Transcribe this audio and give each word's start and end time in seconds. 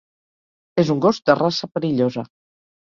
Es 0.85 0.89
un 0.95 1.03
gos 1.05 1.21
de 1.29 1.37
raça 1.45 1.73
perillosa. 1.77 2.29